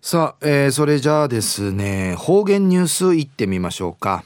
[0.00, 4.24] さあ、えー、それじゃあですね方言ニュースいってみましょうか。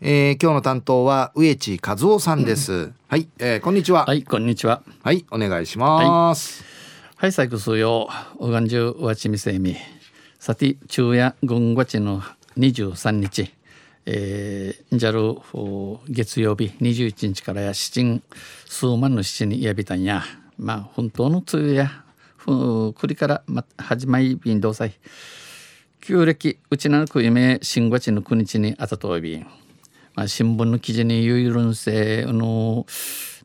[0.00, 4.06] えー、今日の担当は植地和夫さんです、うん、はい、えー、こんにちは。
[4.06, 4.82] はいこんにちは。
[5.02, 6.68] はいお願いします、は
[7.12, 8.08] い、はい、最後数曜
[8.38, 9.76] おがんじゅうわちみせみ。
[10.38, 12.22] さて昼夜軍ごちの
[12.56, 13.52] 23日。
[14.06, 15.36] えー、じゃる
[16.08, 18.22] 月曜日21日からや七
[18.66, 20.24] 数万の七にやびたんや。
[20.58, 22.03] まあ本当の梅雨や
[22.94, 24.94] くりから、ま、始まり便同祭
[26.00, 29.44] 旧暦うちなく夢新月の9日にあたといび
[30.14, 32.86] まあ、新聞の記事にゆいるんせの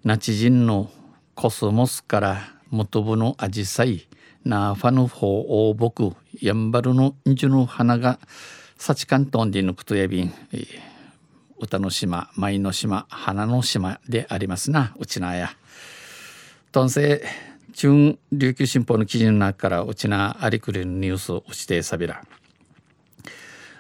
[0.03, 0.91] ナチ人の
[1.33, 4.07] コスモスから元部のアジサイ
[4.45, 8.19] ナファヌホオーボクヤンバルのンジュの花が
[8.77, 10.33] 幸関東で抜くとやびん、
[11.57, 15.49] 歌の島舞の島花の島でありますなうちなや。
[16.71, 22.23] とんせい中琉球新報の記事の中からうちなありくれるニュースをしてさびら。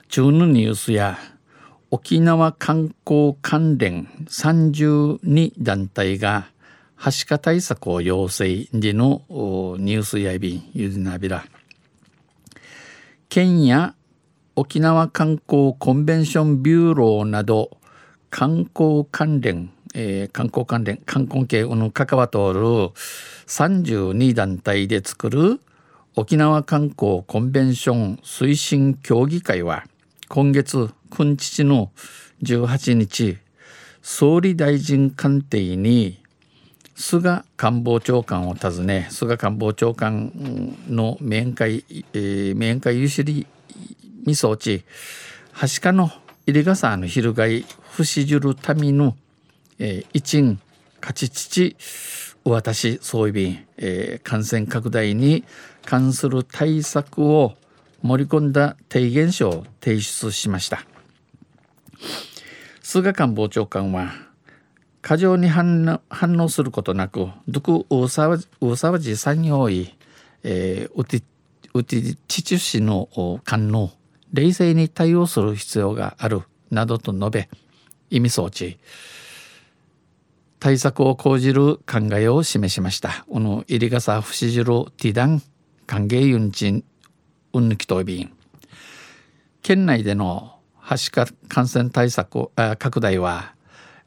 [0.09, 1.19] 中のニュースや
[1.91, 6.49] 沖縄観光関連32団体が
[6.95, 11.45] はしか対策を要請でのニュースやびんゆずなびら
[13.29, 13.95] 県や
[14.55, 17.77] 沖縄観光コンベンションビューローなど
[18.29, 22.91] 観光関連、えー、観光関連観光系の関わとる
[23.49, 25.59] 32団体で作る
[26.15, 29.85] 沖縄観光コンベンション推進協議会は
[30.27, 31.91] 今月9日の
[32.43, 33.37] 18日
[34.03, 36.21] 総理大臣官邸に
[36.95, 40.31] 菅官房長官を訪ね菅官房長官
[40.87, 43.47] の面会、えー、面会ゆしり
[44.27, 44.83] みそち
[45.53, 46.11] はしかの
[46.45, 49.15] 入りがさの翻不死じるための、
[49.79, 50.59] えー、一ん
[51.01, 51.75] 勝ち父
[52.49, 55.43] 私総意便、えー、感染拡大に
[55.85, 57.55] 関する対策を
[58.01, 60.85] 盛り込んだ提言書を提出しました。
[62.81, 64.13] 菅官房長官は
[65.01, 69.95] 過剰に反応することなくどく大沢寺産業医、
[70.43, 71.21] うて
[71.73, 73.91] うて父氏の官能
[74.33, 76.41] 冷静に対応する必要がある
[76.71, 77.49] などと述べ
[78.09, 78.79] 意味装置
[80.59, 83.25] 対策を講じる考えを示しました。
[83.29, 84.65] この入りがさ不死じる
[84.97, 85.41] ティダン
[85.87, 86.83] 歓迎ユンチン
[87.53, 88.31] うんぬきとびん
[89.61, 93.53] 県内でのはしか感染対策拡大は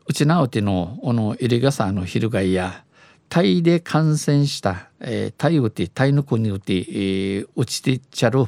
[0.06, 2.84] うちなうてのこの入りがさの翻や
[3.28, 8.44] タイで感染した、えー、タイウティタイの国ウティ、えー、うちてちゃる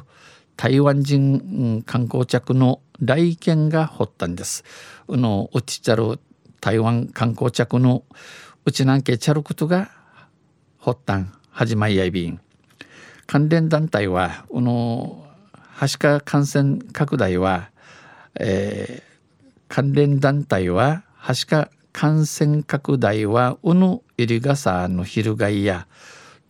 [0.57, 4.63] 台湾人、うん、観光客の来県が発端です。
[5.09, 6.21] うのうちちゃる
[6.65, 8.05] 台湾観光客の
[8.65, 9.91] うちなんけちゃることが
[10.79, 12.41] 発端始まりやいびん。
[13.27, 15.27] 関連団体はこの
[15.59, 17.69] はしか感染拡大は、
[18.41, 25.87] えー、関連団体ははしか感染拡大はうぬいりがさの翻や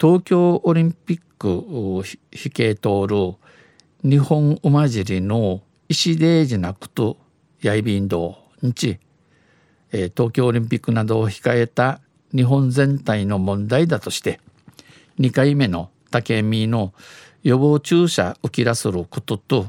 [0.00, 7.16] 東京オリンピック飛型通る日本おまじりの石でじなくと
[7.62, 9.00] やいびんどうにち、
[9.96, 12.00] え、東京オリンピックなどを控えた
[12.34, 14.40] 日本全体の問題だとして
[15.20, 16.92] 2回目の竹見の
[17.44, 19.68] 予防注射受けらすることと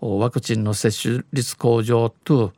[0.00, 2.52] ワクチンの接種率向上と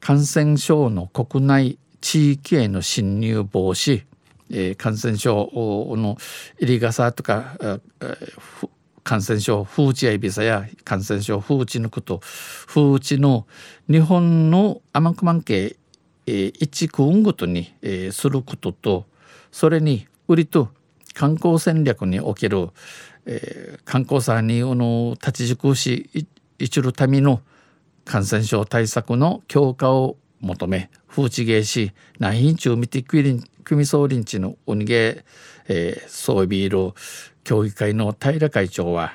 [0.00, 4.04] 感染症の国内地域への侵入防止、
[4.50, 6.16] え、感染症の
[6.58, 7.56] 入り傘とか
[9.02, 12.20] 感染症風地やいびさや感染症風地のこと
[12.66, 13.46] 風地の
[13.90, 15.42] 日本の甘くまん、
[16.26, 19.06] えー、一区運ごとに、えー、することと
[19.52, 20.68] それに売りと
[21.14, 22.70] 観光戦略における、
[23.26, 26.26] えー、観光さんにの立ち軸し
[26.58, 27.40] いちるための
[28.04, 35.24] 感染症対策の強化を求め風地芸し内品中見てくり組総林地のおにげ、
[35.68, 36.92] えー、装備いる
[37.44, 39.14] 協議会の平会長は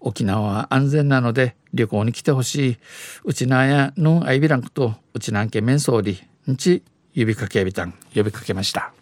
[0.00, 2.78] 沖縄は安全なので旅行に来てほしい。
[3.24, 6.82] うちなやのアイビランクとうちなんけ面総理んち
[7.14, 8.92] 呼びかけびたん呼びかけました。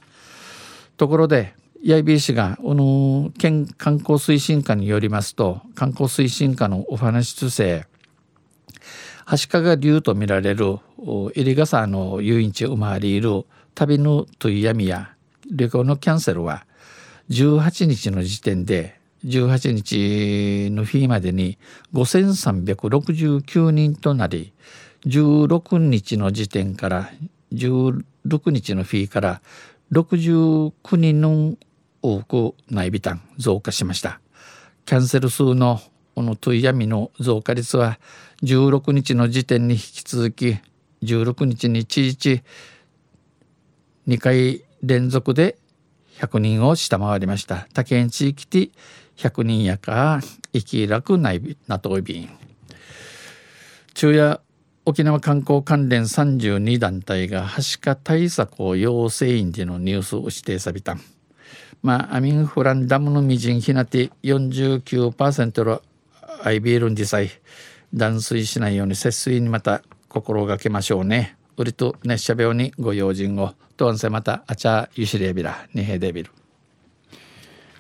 [0.96, 1.55] ところで
[1.87, 7.87] 八重市がこの県観光推進課によりますと観光推進課のお話とせ
[9.31, 13.44] 橋川流とみられる入り笠の遊園地を回りいる
[13.75, 15.11] 旅の問い闇や
[15.50, 16.64] 旅行のキャンセルは
[17.29, 21.59] 18日の時点で18日の日までに
[21.94, 24.53] 5369人となり
[25.06, 27.11] 16日の時点から
[27.53, 29.43] 16日の日から
[29.93, 31.55] 69人の
[32.03, 34.21] 多く内備単増加しました。
[34.85, 35.81] キャンセル数の
[36.15, 37.99] この問い闇の増加率は
[38.43, 40.59] 16日の時点に引き続き
[41.03, 42.43] 16日に一日
[44.06, 45.56] 2回連続で
[46.19, 47.67] 100人を下回りました。
[47.73, 48.70] 他県地域で
[49.17, 50.21] 100人やか
[50.53, 52.29] 生き楽ないなといびん
[53.95, 54.41] 昼夜
[54.87, 60.97] 沖縄観光関連32団体がはしか対策を要請員でのニュースを指定さびた
[61.83, 65.83] まあアミンフランダムのみじんひなて49%の
[66.43, 67.31] アイビールンディサイ
[67.95, 71.37] 断水しないように節水にまた心がけましょうね。
[71.57, 76.33] ウリと熱射病にご用心をとんせまたあちゃゆしれびらにへでびる。